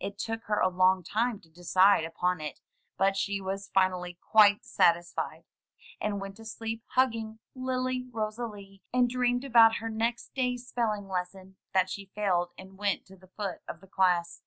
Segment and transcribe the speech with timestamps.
[0.00, 2.58] It took her a long time to decide upon it,
[2.98, 5.44] but she was finally quite satisfied,
[6.00, 11.58] and went to sleep hugging Lily Rosalie, and dreamed about her next day's spelling lesson—
[11.76, 14.42] ^that she failed and went to the foot of the class.